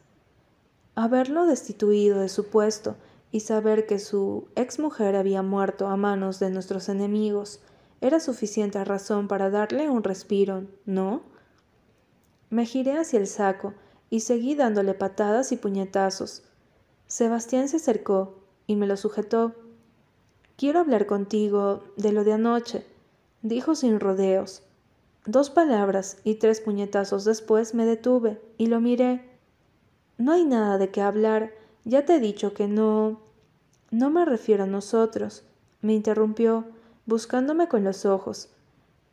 Haberlo 0.93 1.47
destituido 1.47 2.19
de 2.19 2.29
su 2.29 2.45
puesto 2.45 2.95
y 3.31 3.39
saber 3.39 3.87
que 3.87 3.97
su 3.97 4.49
ex 4.55 4.77
mujer 4.77 5.15
había 5.15 5.41
muerto 5.41 5.87
a 5.87 5.97
manos 5.97 6.37
de 6.37 6.51
nuestros 6.51 6.89
enemigos 6.89 7.61
era 8.01 8.19
suficiente 8.19 8.83
razón 8.85 9.27
para 9.27 9.49
darle 9.49 9.89
un 9.89 10.03
respiro, 10.03 10.67
¿no? 10.85 11.23
Me 12.51 12.67
giré 12.67 12.99
hacia 12.99 13.17
el 13.17 13.25
saco 13.25 13.73
y 14.11 14.19
seguí 14.19 14.53
dándole 14.53 14.93
patadas 14.93 15.51
y 15.51 15.57
puñetazos. 15.57 16.43
Sebastián 17.07 17.67
se 17.67 17.77
acercó 17.77 18.35
y 18.67 18.75
me 18.75 18.85
lo 18.85 18.95
sujetó. 18.95 19.55
Quiero 20.55 20.81
hablar 20.81 21.07
contigo 21.07 21.83
de 21.97 22.11
lo 22.11 22.23
de 22.23 22.33
anoche, 22.33 22.85
dijo 23.41 23.75
sin 23.75 23.99
rodeos. 23.99 24.63
Dos 25.25 25.49
palabras 25.49 26.17
y 26.23 26.35
tres 26.35 26.61
puñetazos 26.61 27.25
después 27.25 27.73
me 27.73 27.85
detuve 27.85 28.41
y 28.57 28.67
lo 28.67 28.79
miré. 28.79 29.29
No 30.17 30.33
hay 30.33 30.45
nada 30.45 30.77
de 30.77 30.89
qué 30.89 31.01
hablar, 31.01 31.51
ya 31.85 32.05
te 32.05 32.15
he 32.15 32.19
dicho 32.19 32.53
que 32.53 32.67
no. 32.67 33.21
No 33.91 34.09
me 34.09 34.25
refiero 34.25 34.63
a 34.63 34.67
nosotros, 34.67 35.43
me 35.81 35.93
interrumpió, 35.93 36.65
buscándome 37.05 37.67
con 37.67 37.83
los 37.83 38.05
ojos. 38.05 38.49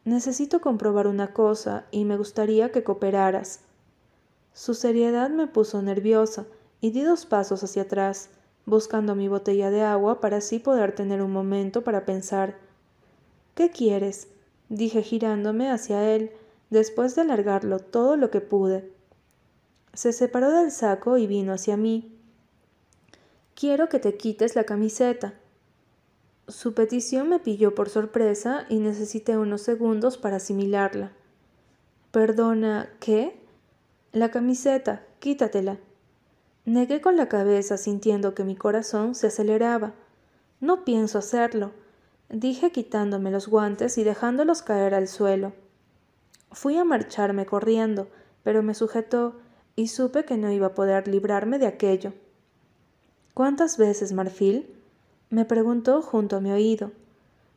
Necesito 0.04 0.60
comprobar 0.60 1.06
una 1.06 1.32
cosa 1.32 1.86
y 1.90 2.04
me 2.04 2.16
gustaría 2.16 2.72
que 2.72 2.84
cooperaras. 2.84 3.60
Su 4.52 4.74
seriedad 4.74 5.30
me 5.30 5.46
puso 5.46 5.82
nerviosa 5.82 6.46
y 6.80 6.90
di 6.90 7.02
dos 7.02 7.26
pasos 7.26 7.62
hacia 7.62 7.82
atrás 7.82 8.30
buscando 8.68 9.14
mi 9.14 9.28
botella 9.28 9.70
de 9.70 9.82
agua 9.82 10.20
para 10.20 10.36
así 10.36 10.58
poder 10.58 10.94
tener 10.94 11.22
un 11.22 11.32
momento 11.32 11.82
para 11.82 12.04
pensar. 12.04 12.56
¿Qué 13.58 13.70
quieres? 13.70 14.28
dije 14.68 15.02
girándome 15.02 15.68
hacia 15.68 16.14
él, 16.14 16.30
después 16.70 17.16
de 17.16 17.22
alargarlo 17.22 17.80
todo 17.80 18.16
lo 18.16 18.30
que 18.30 18.40
pude. 18.40 18.88
Se 19.94 20.12
separó 20.12 20.52
del 20.52 20.70
saco 20.70 21.18
y 21.18 21.26
vino 21.26 21.52
hacia 21.52 21.76
mí. 21.76 22.16
Quiero 23.56 23.88
que 23.88 23.98
te 23.98 24.16
quites 24.16 24.54
la 24.54 24.62
camiseta. 24.62 25.34
Su 26.46 26.72
petición 26.72 27.30
me 27.30 27.40
pilló 27.40 27.74
por 27.74 27.88
sorpresa 27.88 28.64
y 28.68 28.78
necesité 28.78 29.36
unos 29.36 29.62
segundos 29.62 30.18
para 30.18 30.36
asimilarla. 30.36 31.10
Perdona, 32.12 32.88
¿qué? 33.00 33.40
La 34.12 34.30
camiseta, 34.30 35.04
quítatela. 35.18 35.78
Negué 36.64 37.00
con 37.00 37.16
la 37.16 37.28
cabeza 37.28 37.76
sintiendo 37.76 38.36
que 38.36 38.44
mi 38.44 38.54
corazón 38.54 39.16
se 39.16 39.26
aceleraba. 39.26 39.94
No 40.60 40.84
pienso 40.84 41.18
hacerlo, 41.18 41.72
dije 42.30 42.72
quitándome 42.72 43.30
los 43.30 43.48
guantes 43.48 43.98
y 43.98 44.04
dejándolos 44.04 44.62
caer 44.62 44.94
al 44.94 45.08
suelo. 45.08 45.52
Fui 46.52 46.76
a 46.76 46.84
marcharme 46.84 47.46
corriendo, 47.46 48.08
pero 48.42 48.62
me 48.62 48.74
sujetó 48.74 49.36
y 49.76 49.88
supe 49.88 50.24
que 50.24 50.36
no 50.36 50.50
iba 50.50 50.68
a 50.68 50.74
poder 50.74 51.08
librarme 51.08 51.58
de 51.58 51.66
aquello. 51.66 52.12
¿Cuántas 53.34 53.78
veces, 53.78 54.12
Marfil? 54.12 54.74
me 55.30 55.44
preguntó 55.44 56.02
junto 56.02 56.36
a 56.36 56.40
mi 56.40 56.50
oído. 56.50 56.90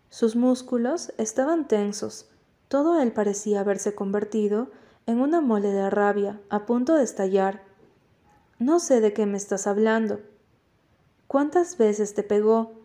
Sus 0.09 0.35
músculos 0.35 1.13
estaban 1.17 1.67
tensos, 1.67 2.29
todo 2.67 3.01
él 3.01 3.11
parecía 3.11 3.61
haberse 3.61 3.95
convertido 3.95 4.69
en 5.05 5.19
una 5.19 5.41
mole 5.41 5.69
de 5.69 5.89
rabia 5.89 6.39
a 6.49 6.65
punto 6.65 6.95
de 6.95 7.03
estallar. 7.03 7.63
No 8.59 8.79
sé 8.79 9.01
de 9.01 9.13
qué 9.13 9.25
me 9.25 9.37
estás 9.37 9.67
hablando. 9.67 10.21
¿Cuántas 11.27 11.77
veces 11.77 12.13
te 12.13 12.23
pegó? 12.23 12.80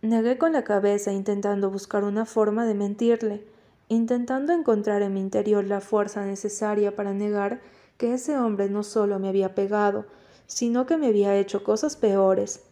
Negué 0.00 0.38
con 0.38 0.52
la 0.52 0.62
cabeza 0.62 1.12
intentando 1.12 1.70
buscar 1.70 2.04
una 2.04 2.24
forma 2.24 2.64
de 2.66 2.74
mentirle, 2.74 3.44
intentando 3.88 4.52
encontrar 4.52 5.02
en 5.02 5.14
mi 5.14 5.20
interior 5.20 5.64
la 5.64 5.80
fuerza 5.80 6.24
necesaria 6.24 6.94
para 6.94 7.12
negar 7.12 7.60
que 7.96 8.14
ese 8.14 8.38
hombre 8.38 8.70
no 8.70 8.84
solo 8.84 9.18
me 9.18 9.28
había 9.28 9.56
pegado, 9.56 10.06
sino 10.46 10.86
que 10.86 10.96
me 10.96 11.08
había 11.08 11.36
hecho 11.36 11.64
cosas 11.64 11.96
peores. 11.96 12.62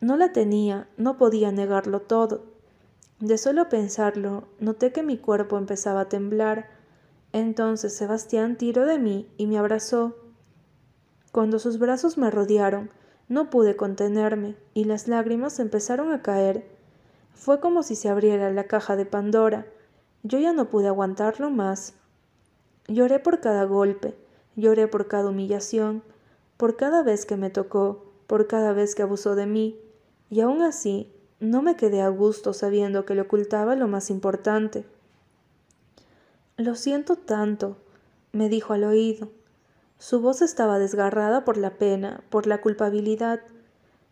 No 0.00 0.16
la 0.16 0.32
tenía, 0.32 0.88
no 0.96 1.18
podía 1.18 1.50
negarlo 1.50 2.02
todo. 2.02 2.44
De 3.18 3.36
solo 3.36 3.68
pensarlo, 3.68 4.44
noté 4.60 4.92
que 4.92 5.02
mi 5.02 5.18
cuerpo 5.18 5.58
empezaba 5.58 6.02
a 6.02 6.08
temblar. 6.08 6.70
Entonces 7.32 7.96
Sebastián 7.96 8.56
tiró 8.56 8.86
de 8.86 9.00
mí 9.00 9.28
y 9.38 9.48
me 9.48 9.58
abrazó. 9.58 10.14
Cuando 11.32 11.58
sus 11.58 11.80
brazos 11.80 12.16
me 12.16 12.30
rodearon, 12.30 12.90
no 13.28 13.50
pude 13.50 13.76
contenerme 13.76 14.56
y 14.74 14.84
las 14.84 15.08
lágrimas 15.08 15.58
empezaron 15.58 16.12
a 16.12 16.22
caer. 16.22 16.66
Fue 17.34 17.60
como 17.60 17.82
si 17.82 17.94
se 17.94 18.08
abriera 18.08 18.50
la 18.50 18.64
caja 18.64 18.96
de 18.96 19.06
Pandora. 19.06 19.66
Yo 20.22 20.38
ya 20.38 20.52
no 20.52 20.68
pude 20.68 20.88
aguantarlo 20.88 21.50
más. 21.50 21.94
Lloré 22.88 23.18
por 23.18 23.40
cada 23.40 23.64
golpe, 23.64 24.14
lloré 24.56 24.88
por 24.88 25.08
cada 25.08 25.28
humillación, 25.28 26.02
por 26.56 26.76
cada 26.76 27.02
vez 27.02 27.26
que 27.26 27.36
me 27.36 27.50
tocó, 27.50 28.06
por 28.26 28.46
cada 28.46 28.72
vez 28.72 28.94
que 28.94 29.02
abusó 29.02 29.34
de 29.34 29.46
mí, 29.46 29.78
y 30.30 30.40
aún 30.40 30.62
así 30.62 31.12
no 31.40 31.62
me 31.62 31.76
quedé 31.76 32.02
a 32.02 32.08
gusto 32.08 32.52
sabiendo 32.52 33.04
que 33.04 33.14
le 33.14 33.22
ocultaba 33.22 33.76
lo 33.76 33.88
más 33.88 34.10
importante. 34.10 34.84
Lo 36.56 36.74
siento 36.74 37.16
tanto, 37.16 37.76
me 38.32 38.48
dijo 38.48 38.72
al 38.72 38.84
oído. 38.84 39.28
Su 39.98 40.20
voz 40.20 40.42
estaba 40.42 40.78
desgarrada 40.78 41.44
por 41.44 41.56
la 41.56 41.70
pena, 41.70 42.22
por 42.30 42.46
la 42.46 42.60
culpabilidad. 42.60 43.40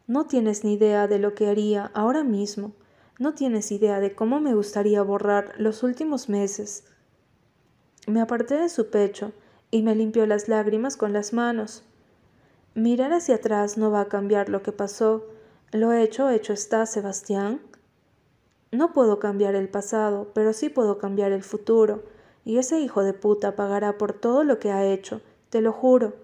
No 0.09 0.27
tienes 0.27 0.65
ni 0.65 0.75
idea 0.75 1.07
de 1.07 1.21
lo 1.21 1.35
que 1.35 1.47
haría 1.47 1.93
ahora 1.95 2.25
mismo. 2.25 2.73
No 3.21 3.35
tienes 3.35 3.71
idea 3.71 4.01
de 4.01 4.15
cómo 4.15 4.41
me 4.41 4.55
gustaría 4.55 5.01
borrar 5.03 5.55
los 5.59 5.85
últimos 5.85 6.29
meses. 6.29 6.85
Me 8.09 8.21
aparté 8.21 8.57
de 8.57 8.69
su 8.69 8.91
pecho 8.91 9.33
y 9.71 9.83
me 9.83 9.95
limpió 9.95 10.27
las 10.27 10.49
lágrimas 10.49 10.97
con 10.97 11.13
las 11.13 11.33
manos. 11.33 11.85
Mirar 12.75 13.13
hacia 13.13 13.37
atrás 13.37 13.79
no 13.79 13.91
va 13.91 14.03
a 14.03 14.09
cambiar 14.09 14.49
lo 14.49 14.63
que 14.63 14.73
pasó, 14.73 15.25
lo 15.73 15.93
hecho, 15.93 16.31
hecho 16.31 16.53
está, 16.53 16.85
Sebastián. 16.85 17.61
No 18.71 18.93
puedo 18.93 19.19
cambiar 19.19 19.55
el 19.55 19.69
pasado, 19.69 20.31
pero 20.35 20.53
sí 20.53 20.69
puedo 20.69 20.99
cambiar 20.99 21.33
el 21.33 21.43
futuro, 21.43 22.05
y 22.45 22.59
ese 22.59 22.79
hijo 22.81 23.03
de 23.03 23.15
puta 23.15 23.57
pagará 23.57 23.97
por 23.99 24.13
todo 24.13 24.45
lo 24.45 24.59
que 24.59 24.71
ha 24.71 24.85
hecho, 24.85 25.21
te 25.51 25.61
lo 25.61 25.73
juro. 25.73 26.15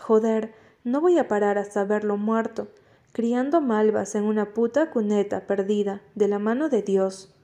Joder, 0.00 0.52
no 0.84 1.00
voy 1.00 1.18
a 1.18 1.28
parar 1.28 1.58
hasta 1.58 1.84
verlo 1.84 2.16
muerto, 2.16 2.68
criando 3.12 3.60
malvas 3.60 4.14
en 4.14 4.24
una 4.24 4.54
puta 4.54 4.90
cuneta 4.90 5.46
perdida, 5.46 6.02
de 6.14 6.28
la 6.28 6.38
mano 6.38 6.68
de 6.68 6.82
Dios. 6.82 7.34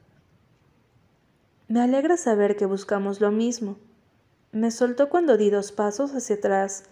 Me 1.68 1.80
alegra 1.80 2.16
saber 2.16 2.56
que 2.56 2.66
buscamos 2.66 3.20
lo 3.20 3.30
mismo. 3.30 3.76
Me 4.52 4.70
soltó 4.70 5.08
cuando 5.10 5.36
di 5.36 5.50
dos 5.50 5.72
pasos 5.72 6.14
hacia 6.14 6.36
atrás, 6.36 6.84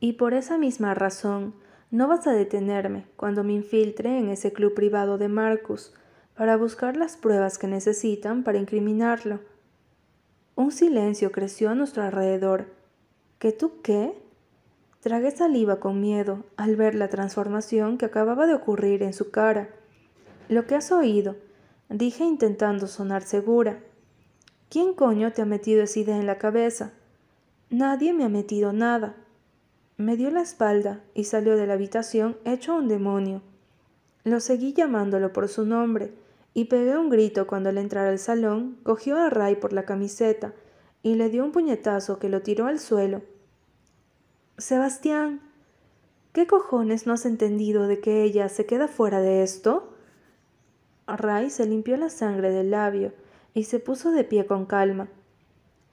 y 0.00 0.14
por 0.14 0.34
esa 0.34 0.58
misma 0.58 0.94
razón 0.94 1.54
no 1.90 2.08
vas 2.08 2.26
a 2.26 2.32
detenerme 2.32 3.06
cuando 3.16 3.44
me 3.44 3.52
infiltre 3.52 4.18
en 4.18 4.30
ese 4.30 4.52
club 4.52 4.74
privado 4.74 5.18
de 5.18 5.28
Marcus 5.28 5.92
para 6.36 6.56
buscar 6.56 6.96
las 6.96 7.16
pruebas 7.16 7.58
que 7.58 7.68
necesitan 7.68 8.42
para 8.42 8.58
incriminarlo. 8.58 9.40
Un 10.56 10.72
silencio 10.72 11.30
creció 11.30 11.70
a 11.70 11.74
nuestro 11.74 12.02
alrededor. 12.02 12.66
¿Qué 13.38 13.52
tú 13.52 13.80
qué? 13.82 14.14
Tragué 15.00 15.30
saliva 15.30 15.80
con 15.80 16.00
miedo 16.00 16.44
al 16.56 16.76
ver 16.76 16.94
la 16.94 17.08
transformación 17.08 17.98
que 17.98 18.06
acababa 18.06 18.46
de 18.46 18.54
ocurrir 18.54 19.02
en 19.02 19.12
su 19.12 19.30
cara. 19.30 19.68
Lo 20.48 20.66
que 20.66 20.76
has 20.76 20.92
oído, 20.92 21.36
dije 21.90 22.24
intentando 22.24 22.86
sonar 22.86 23.22
segura. 23.22 23.80
¿Quién 24.70 24.94
coño 24.94 25.32
te 25.32 25.42
ha 25.42 25.44
metido 25.44 25.82
esa 25.82 26.00
idea 26.00 26.16
en 26.16 26.26
la 26.26 26.38
cabeza? 26.38 26.92
Nadie 27.68 28.14
me 28.14 28.24
ha 28.24 28.28
metido 28.28 28.72
nada. 28.72 29.14
Me 29.96 30.16
dio 30.16 30.30
la 30.30 30.40
espalda 30.40 31.02
y 31.12 31.24
salió 31.24 31.56
de 31.56 31.66
la 31.66 31.74
habitación 31.74 32.36
hecho 32.44 32.74
un 32.74 32.88
demonio. 32.88 33.42
Lo 34.24 34.40
seguí 34.40 34.72
llamándolo 34.72 35.32
por 35.32 35.48
su 35.48 35.66
nombre 35.66 36.12
y 36.54 36.64
pegué 36.64 36.96
un 36.96 37.10
grito 37.10 37.46
cuando 37.46 37.68
al 37.68 37.78
entrar 37.78 38.06
al 38.06 38.18
salón 38.18 38.78
cogió 38.84 39.18
a 39.18 39.28
Ray 39.28 39.56
por 39.56 39.72
la 39.72 39.84
camiseta 39.84 40.54
y 41.04 41.14
le 41.14 41.28
dio 41.28 41.44
un 41.44 41.52
puñetazo 41.52 42.18
que 42.18 42.28
lo 42.28 42.42
tiró 42.42 42.66
al 42.66 42.80
suelo. 42.80 43.22
Sebastián, 44.58 45.40
¿qué 46.32 46.48
cojones 46.48 47.06
no 47.06 47.12
has 47.12 47.26
entendido 47.26 47.86
de 47.86 48.00
que 48.00 48.24
ella 48.24 48.48
se 48.48 48.66
queda 48.66 48.88
fuera 48.88 49.20
de 49.20 49.44
esto? 49.44 49.94
Ray 51.06 51.50
se 51.50 51.66
limpió 51.66 51.98
la 51.98 52.08
sangre 52.08 52.50
del 52.50 52.70
labio 52.70 53.12
y 53.52 53.64
se 53.64 53.78
puso 53.78 54.10
de 54.10 54.24
pie 54.24 54.46
con 54.46 54.64
calma. 54.64 55.08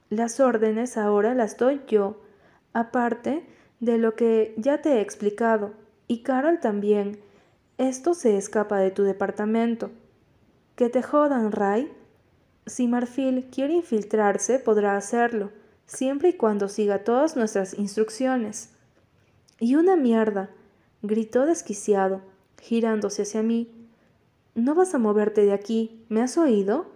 Las 0.08 0.40
órdenes 0.40 0.96
ahora 0.96 1.34
las 1.34 1.58
doy 1.58 1.82
yo. 1.86 2.22
Aparte, 2.72 3.46
de 3.80 3.98
lo 3.98 4.16
que 4.16 4.54
ya 4.56 4.80
te 4.80 4.94
he 4.94 5.00
explicado, 5.02 5.74
y 6.08 6.22
Carol 6.22 6.58
también. 6.58 7.20
Esto 7.76 8.14
se 8.14 8.38
escapa 8.38 8.78
de 8.78 8.90
tu 8.90 9.02
departamento. 9.02 9.90
Que 10.74 10.88
te 10.88 11.02
jodan, 11.02 11.52
Ray. 11.52 11.92
Si 12.66 12.86
Marfil 12.86 13.48
quiere 13.50 13.74
infiltrarse, 13.74 14.58
podrá 14.58 14.96
hacerlo, 14.96 15.50
siempre 15.86 16.30
y 16.30 16.32
cuando 16.34 16.68
siga 16.68 17.02
todas 17.02 17.36
nuestras 17.36 17.74
instrucciones. 17.74 18.70
Y 19.58 19.74
una 19.74 19.96
mierda, 19.96 20.50
gritó 21.02 21.44
desquiciado, 21.44 22.20
girándose 22.60 23.22
hacia 23.22 23.42
mí. 23.42 23.68
No 24.54 24.74
vas 24.74 24.94
a 24.94 24.98
moverte 24.98 25.44
de 25.44 25.52
aquí, 25.52 26.04
¿me 26.08 26.22
has 26.22 26.38
oído? 26.38 26.86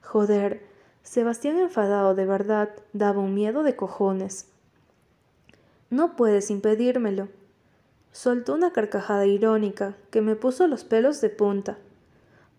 Joder, 0.00 0.62
Sebastián 1.02 1.58
enfadado 1.58 2.14
de 2.14 2.24
verdad 2.24 2.70
daba 2.94 3.20
un 3.20 3.34
miedo 3.34 3.62
de 3.62 3.76
cojones. 3.76 4.48
No 5.90 6.16
puedes 6.16 6.50
impedírmelo. 6.50 7.28
Soltó 8.10 8.54
una 8.54 8.72
carcajada 8.72 9.26
irónica 9.26 9.96
que 10.10 10.22
me 10.22 10.34
puso 10.34 10.66
los 10.66 10.84
pelos 10.84 11.20
de 11.20 11.28
punta. 11.28 11.78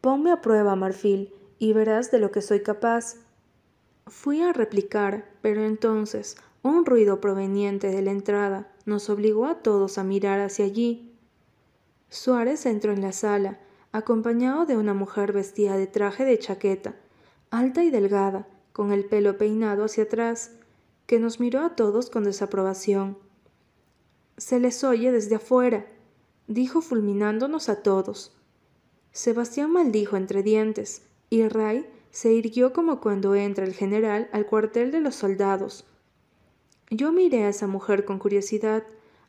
Ponme 0.02 0.32
a 0.32 0.42
prueba, 0.42 0.76
Marfil, 0.76 1.34
y 1.60 1.74
verás 1.74 2.12
de 2.12 2.20
lo 2.20 2.32
que 2.32 2.42
soy 2.42 2.62
capaz. 2.62 3.16
Fui 4.08 4.42
a 4.42 4.54
replicar, 4.54 5.32
pero 5.42 5.66
entonces 5.66 6.38
un 6.62 6.86
ruido 6.86 7.22
proveniente 7.22 7.88
de 7.88 8.02
la 8.02 8.12
entrada 8.12 8.72
nos 8.86 9.10
obligó 9.10 9.46
a 9.46 9.62
todos 9.62 9.98
a 9.98 10.04
mirar 10.04 10.40
hacia 10.40 10.66
allí. 10.66 11.16
Suárez 12.10 12.66
entró 12.66 12.92
en 12.92 13.02
la 13.02 13.12
sala, 13.12 13.60
acompañado 13.92 14.66
de 14.66 14.78
una 14.78 14.94
mujer 14.94 15.32
vestida 15.32 15.78
de 15.78 15.88
traje 15.88 16.26
de 16.26 16.38
chaqueta, 16.40 16.96
alta 17.50 17.84
y 17.84 17.90
delgada, 17.90 18.48
con 18.74 18.92
el 18.92 19.06
pelo 19.06 19.38
peinado 19.38 19.86
hacia 19.86 20.04
atrás, 20.04 20.52
que 21.06 21.20
nos 21.20 21.40
miró 21.40 21.62
a 21.62 21.76
todos 21.76 22.10
con 22.10 22.24
desaprobación. 22.24 23.18
Se 24.38 24.60
les 24.60 24.84
oye 24.84 25.12
desde 25.12 25.36
afuera, 25.36 25.86
dijo 26.48 26.82
fulminándonos 26.82 27.70
a 27.70 27.84
todos. 27.84 28.36
Sebastián 29.12 29.72
maldijo 29.72 30.18
entre 30.18 30.44
dientes, 30.44 31.04
y 31.36 31.48
Ray 31.48 31.86
se 32.12 32.34
irguió 32.34 32.74
como 32.74 33.02
cuando 33.02 33.36
entra 33.36 33.66
el 33.66 33.74
general 33.74 34.30
al 34.32 34.46
cuartel 34.46 34.92
de 34.92 35.02
los 35.02 35.16
soldados. 35.16 35.86
Yo 36.90 37.12
miré 37.12 37.44
a 37.44 37.50
esa 37.50 37.68
mujer 37.68 38.06
con 38.06 38.20
curiosidad, 38.20 38.84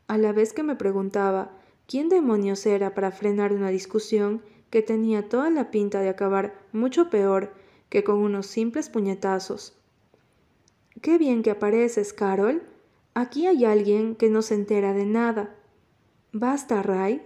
a 0.07 0.19
la 0.19 0.33
vez 0.33 0.53
que 0.53 0.63
me 0.63 0.77
preguntaba 0.77 1.51
quién 1.87 2.09
demonios 2.09 2.65
era 2.67 2.95
para 2.95 3.11
frenar 3.11 3.53
una 3.53 3.71
discusión 3.71 4.43
que 4.71 4.83
tenía 4.83 5.29
toda 5.29 5.51
la 5.51 5.71
pinta 5.71 6.01
de 6.01 6.09
acabar 6.09 6.55
mucho 6.73 7.11
peor 7.11 7.53
que 7.89 8.05
con 8.05 8.17
unos 8.17 8.47
simples 8.47 8.89
puñetazos. 8.89 9.77
Qué 11.03 11.19
bien 11.19 11.43
que 11.43 11.51
apareces, 11.51 12.13
Carol, 12.13 12.63
Aquí 13.19 13.47
hay 13.47 13.65
alguien 13.65 14.15
que 14.15 14.29
no 14.29 14.43
se 14.43 14.53
entera 14.53 14.93
de 14.93 15.07
nada. 15.07 15.55
Basta, 16.33 16.83
Ray, 16.83 17.23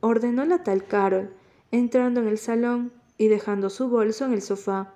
ordenó 0.00 0.44
la 0.44 0.62
tal 0.62 0.84
Carol, 0.84 1.32
entrando 1.70 2.20
en 2.20 2.28
el 2.28 2.36
salón 2.36 2.92
y 3.20 3.28
dejando 3.28 3.68
su 3.68 3.90
bolso 3.90 4.24
en 4.24 4.32
el 4.32 4.40
sofá. 4.40 4.94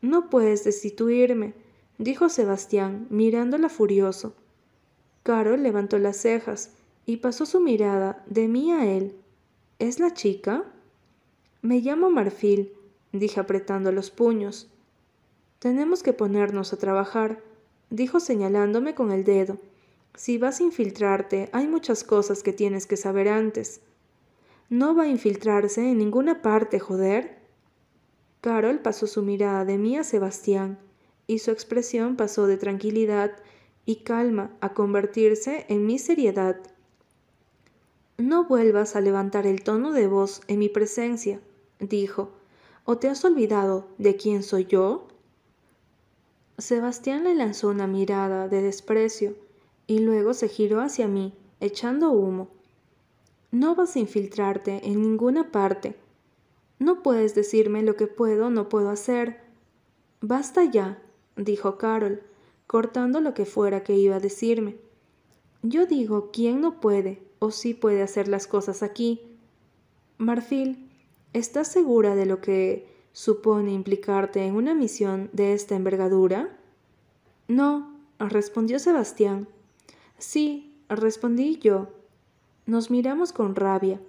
No 0.00 0.30
puedes 0.30 0.64
destituirme, 0.64 1.52
dijo 1.98 2.30
Sebastián, 2.30 3.06
mirándola 3.10 3.68
furioso. 3.68 4.32
Carol 5.22 5.62
levantó 5.62 5.98
las 5.98 6.16
cejas 6.16 6.70
y 7.04 7.18
pasó 7.18 7.44
su 7.44 7.60
mirada 7.60 8.24
de 8.24 8.48
mí 8.48 8.72
a 8.72 8.90
él. 8.90 9.14
¿Es 9.78 10.00
la 10.00 10.14
chica? 10.14 10.64
Me 11.60 11.80
llamo 11.80 12.08
Marfil, 12.08 12.72
dije 13.12 13.38
apretando 13.38 13.92
los 13.92 14.10
puños. 14.10 14.70
Tenemos 15.58 16.02
que 16.02 16.14
ponernos 16.14 16.72
a 16.72 16.78
trabajar, 16.78 17.42
dijo 17.90 18.18
señalándome 18.18 18.94
con 18.94 19.12
el 19.12 19.24
dedo. 19.24 19.58
Si 20.14 20.38
vas 20.38 20.60
a 20.60 20.62
infiltrarte, 20.62 21.50
hay 21.52 21.68
muchas 21.68 22.02
cosas 22.02 22.42
que 22.42 22.54
tienes 22.54 22.86
que 22.86 22.96
saber 22.96 23.28
antes. 23.28 23.82
No 24.68 24.94
va 24.96 25.04
a 25.04 25.08
infiltrarse 25.08 25.80
en 25.80 25.98
ninguna 25.98 26.42
parte, 26.42 26.80
joder. 26.80 27.38
Carol 28.40 28.80
pasó 28.80 29.06
su 29.06 29.22
mirada 29.22 29.64
de 29.64 29.78
mí 29.78 29.96
a 29.96 30.04
Sebastián, 30.04 30.78
y 31.26 31.38
su 31.38 31.50
expresión 31.50 32.16
pasó 32.16 32.46
de 32.46 32.56
tranquilidad 32.56 33.32
y 33.84 33.96
calma 33.96 34.50
a 34.60 34.74
convertirse 34.74 35.66
en 35.68 35.86
mi 35.86 35.98
seriedad. 35.98 36.56
No 38.18 38.44
vuelvas 38.44 38.96
a 38.96 39.00
levantar 39.00 39.46
el 39.46 39.62
tono 39.62 39.92
de 39.92 40.08
voz 40.08 40.40
en 40.48 40.58
mi 40.58 40.68
presencia, 40.68 41.40
dijo. 41.78 42.32
¿O 42.84 42.98
te 42.98 43.08
has 43.08 43.24
olvidado 43.24 43.88
de 43.98 44.16
quién 44.16 44.42
soy 44.42 44.64
yo? 44.66 45.08
Sebastián 46.58 47.24
le 47.24 47.34
lanzó 47.34 47.68
una 47.68 47.86
mirada 47.86 48.48
de 48.48 48.62
desprecio 48.62 49.34
y 49.86 49.98
luego 49.98 50.34
se 50.34 50.48
giró 50.48 50.80
hacia 50.80 51.08
mí, 51.08 51.34
echando 51.60 52.10
humo. 52.10 52.55
No 53.50 53.74
vas 53.74 53.96
a 53.96 53.98
infiltrarte 54.00 54.80
en 54.84 55.02
ninguna 55.02 55.50
parte. 55.52 55.96
No 56.78 57.02
puedes 57.02 57.34
decirme 57.34 57.82
lo 57.82 57.96
que 57.96 58.06
puedo 58.06 58.46
o 58.46 58.50
no 58.50 58.68
puedo 58.68 58.90
hacer. 58.90 59.40
Basta 60.20 60.64
ya, 60.64 61.02
dijo 61.36 61.78
Carol, 61.78 62.22
cortando 62.66 63.20
lo 63.20 63.34
que 63.34 63.46
fuera 63.46 63.82
que 63.82 63.94
iba 63.94 64.16
a 64.16 64.20
decirme. 64.20 64.76
Yo 65.62 65.86
digo 65.86 66.30
quién 66.32 66.60
no 66.60 66.80
puede 66.80 67.22
o 67.38 67.50
sí 67.50 67.74
puede 67.74 68.02
hacer 68.02 68.28
las 68.28 68.46
cosas 68.46 68.82
aquí. 68.82 69.20
Marfil, 70.18 70.90
¿estás 71.32 71.68
segura 71.68 72.14
de 72.14 72.26
lo 72.26 72.40
que 72.40 72.88
supone 73.12 73.72
implicarte 73.72 74.44
en 74.44 74.54
una 74.54 74.74
misión 74.74 75.30
de 75.32 75.54
esta 75.54 75.74
envergadura? 75.74 76.56
No, 77.48 77.96
respondió 78.18 78.78
Sebastián. 78.78 79.48
Sí, 80.18 80.74
respondí 80.88 81.58
yo. 81.58 81.88
Nos 82.66 82.90
miramos 82.90 83.32
con 83.32 83.54
rabia. 83.54 84.00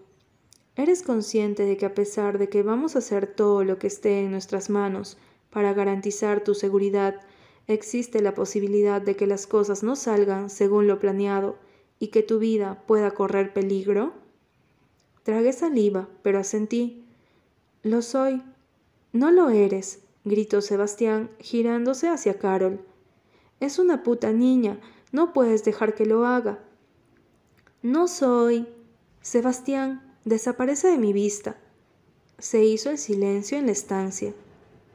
¿Eres 0.76 1.04
consciente 1.04 1.62
de 1.62 1.78
que 1.78 1.86
a 1.86 1.94
pesar 1.94 2.40
de 2.40 2.50
que 2.50 2.64
vamos 2.64 2.96
a 2.96 3.00
hacer 3.00 3.28
todo 3.28 3.64
lo 3.64 3.78
que 3.78 3.86
esté 3.86 4.22
en 4.22 4.32
nuestras 4.32 4.72
manos 4.72 5.20
para 5.52 5.76
garantizar 5.76 6.44
tu 6.44 6.56
seguridad, 6.56 7.22
existe 7.68 8.20
la 8.20 8.34
posibilidad 8.34 9.00
de 9.00 9.16
que 9.16 9.28
las 9.28 9.46
cosas 9.46 9.84
no 9.84 9.96
salgan 9.96 10.50
según 10.50 10.88
lo 10.88 10.98
planeado 10.98 11.60
y 12.00 12.08
que 12.08 12.24
tu 12.24 12.40
vida 12.40 12.82
pueda 12.88 13.12
correr 13.12 13.54
peligro? 13.54 14.14
Tragué 15.22 15.54
saliva, 15.54 16.10
pero 16.24 16.40
asentí. 16.40 17.06
Lo 17.84 18.02
soy, 18.02 18.42
no 19.14 19.30
lo 19.30 19.52
eres, 19.52 20.00
gritó 20.26 20.62
Sebastián, 20.62 21.30
girándose 21.38 22.10
hacia 22.10 22.40
Carol. 22.40 22.82
Es 23.60 23.78
una 23.78 24.02
puta 24.02 24.34
niña, 24.34 24.80
no 25.12 25.32
puedes 25.32 25.64
dejar 25.64 25.94
que 25.94 26.08
lo 26.08 26.26
haga. 26.26 26.64
No 27.82 28.08
soy. 28.08 28.68
Sebastián, 29.22 30.16
desaparece 30.26 30.88
de 30.90 30.98
mi 30.98 31.14
vista. 31.14 31.58
Se 32.38 32.64
hizo 32.64 32.90
el 32.90 32.98
silencio 32.98 33.58
en 33.58 33.66
la 33.66 33.72
estancia. 33.72 34.34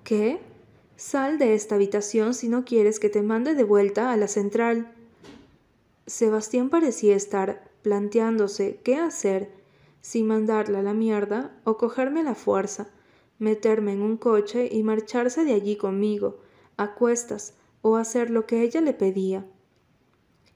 ¿Qué? 0.05 0.41
Sal 0.97 1.39
de 1.39 1.55
esta 1.55 1.75
habitación 1.75 2.35
si 2.35 2.49
no 2.49 2.65
quieres 2.65 3.01
que 3.01 3.09
te 3.09 3.23
mande 3.23 3.55
de 3.55 3.65
vuelta 3.65 4.12
a 4.12 4.17
la 4.17 4.29
central. 4.29 4.93
Sebastián 6.07 6.71
parecía 6.71 7.16
estar 7.16 7.71
planteándose 7.83 8.81
qué 8.85 8.97
hacer, 8.97 9.51
si 10.01 10.23
mandarla 10.23 10.81
a 10.81 10.83
la 10.83 10.95
mierda 10.95 11.57
o 11.64 11.77
cogerme 11.77 12.23
la 12.23 12.35
fuerza 12.35 12.88
meterme 13.42 13.92
en 13.92 14.03
un 14.03 14.16
coche 14.16 14.68
y 14.71 14.85
marcharse 14.85 15.45
de 15.45 15.53
allí 15.53 15.77
conmigo, 15.77 16.38
a 16.77 16.95
cuestas, 16.95 17.55
o 17.83 17.97
hacer 17.97 18.31
lo 18.31 18.47
que 18.47 18.62
ella 18.62 18.81
le 18.81 18.95
pedía. 18.95 19.45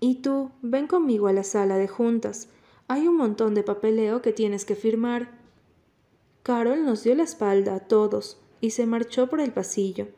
Y 0.01 0.17
tú, 0.17 0.51
ven 0.63 0.87
conmigo 0.87 1.29
a 1.29 1.33
la 1.33 1.45
sala 1.45 1.77
de 1.77 1.89
juntas. 1.89 2.49
Hay 2.89 3.09
un 3.09 3.17
montón 3.17 3.55
de 3.55 3.63
papeleo 3.63 4.23
que 4.23 4.33
tienes 4.33 4.65
que 4.65 4.75
firmar. 4.75 5.39
Carol 6.43 6.85
nos 6.85 7.03
dio 7.03 7.15
la 7.15 7.25
espalda 7.25 7.75
a 7.75 7.81
todos 7.81 8.39
y 8.61 8.71
se 8.71 8.87
marchó 8.87 9.29
por 9.29 9.41
el 9.41 9.53
pasillo. 9.53 10.09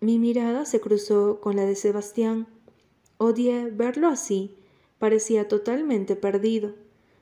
Mi 0.00 0.18
mirada 0.18 0.64
se 0.64 0.80
cruzó 0.80 1.40
con 1.40 1.56
la 1.56 1.66
de 1.66 1.76
Sebastián. 1.76 2.46
Odié 3.18 3.70
verlo 3.70 4.08
así. 4.08 4.56
Parecía 4.98 5.48
totalmente 5.48 6.16
perdido. 6.16 6.74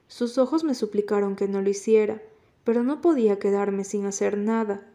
Sus 0.09 0.39
ojos 0.39 0.65
me 0.65 0.75
suplicaron 0.75 1.37
que 1.37 1.49
no 1.49 1.61
lo 1.61 1.69
hiciera, 1.69 2.23
pero 2.65 2.83
no 2.83 3.01
podía 3.01 3.39
quedarme 3.39 3.85
sin 3.85 4.07
hacer 4.07 4.37
nada, 4.37 4.87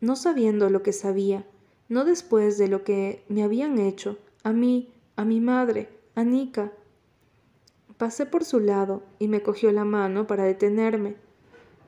no 0.00 0.16
sabiendo 0.16 0.70
lo 0.70 0.82
que 0.82 0.92
sabía, 0.92 1.46
no 1.88 2.04
después 2.04 2.58
de 2.58 2.68
lo 2.68 2.84
que 2.84 3.24
me 3.28 3.42
habían 3.42 3.78
hecho, 3.78 4.18
a 4.42 4.52
mí, 4.52 4.92
a 5.16 5.24
mi 5.24 5.40
madre, 5.40 5.88
a 6.16 6.24
Nika. 6.24 6.72
Pasé 7.98 8.24
por 8.24 8.42
su 8.42 8.58
lado 8.58 9.02
y 9.18 9.28
me 9.28 9.42
cogió 9.42 9.70
la 9.70 9.84
mano 9.84 10.26
para 10.26 10.44
detenerme. 10.44 11.14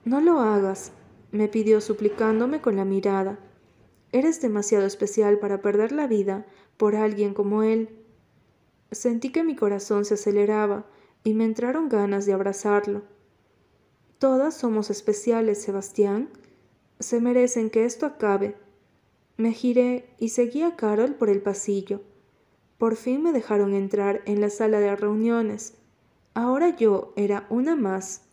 No 0.04 0.20
lo 0.20 0.40
hagas, 0.40 0.92
me 1.32 1.48
pidió 1.48 1.80
suplicándome 1.80 2.60
con 2.60 2.76
la 2.76 2.84
mirada. 2.84 3.38
Eres 4.12 4.42
demasiado 4.42 4.84
especial 4.84 5.38
para 5.38 5.62
perder 5.62 5.92
la 5.92 6.06
vida 6.06 6.44
por 6.76 6.94
alguien 6.94 7.32
como 7.32 7.62
él. 7.62 7.88
Sentí 8.92 9.32
que 9.32 9.44
mi 9.44 9.56
corazón 9.56 10.04
se 10.04 10.14
aceleraba 10.14 10.84
y 11.24 11.32
me 11.32 11.44
entraron 11.44 11.88
ganas 11.88 12.26
de 12.26 12.34
abrazarlo. 12.34 13.04
Todas 14.18 14.54
somos 14.54 14.90
especiales, 14.90 15.62
Sebastián. 15.62 16.28
Se 17.00 17.18
merecen 17.22 17.70
que 17.70 17.86
esto 17.86 18.04
acabe. 18.04 18.56
Me 19.38 19.52
giré 19.52 20.14
y 20.18 20.30
seguí 20.30 20.62
a 20.62 20.76
Carol 20.76 21.14
por 21.14 21.30
el 21.30 21.40
pasillo. 21.40 22.02
Por 22.78 22.94
fin 22.94 23.22
me 23.24 23.32
dejaron 23.32 23.74
entrar 23.74 24.22
en 24.24 24.40
la 24.40 24.50
sala 24.50 24.78
de 24.78 24.94
reuniones. 24.94 25.74
Ahora 26.34 26.76
yo 26.76 27.12
era 27.16 27.46
una 27.50 27.74
más. 27.74 28.27